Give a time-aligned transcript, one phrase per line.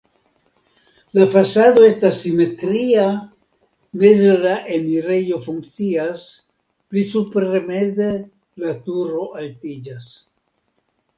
[1.17, 3.03] La fasado estas simetria,
[4.03, 6.23] meze la enirejo funkcias,
[6.93, 8.09] pli supre meze
[8.65, 10.09] la turo altiĝas.